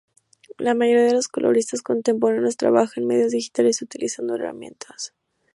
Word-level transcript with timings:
La 0.57 0.73
mayoría 0.73 1.03
de 1.03 1.13
los 1.13 1.27
coloristas 1.27 1.83
contemporáneos 1.83 2.57
trabajan 2.57 3.03
en 3.03 3.07
medios 3.07 3.33
digitales 3.33 3.83
utilizando 3.83 4.33
herramientas. 4.33 5.13